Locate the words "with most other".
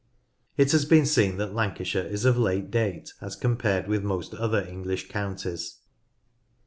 3.87-4.65